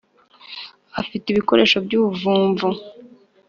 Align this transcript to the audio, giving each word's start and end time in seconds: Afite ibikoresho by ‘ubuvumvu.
Afite 1.01 1.25
ibikoresho 1.29 1.77
by 1.85 1.93
‘ubuvumvu. 1.99 2.67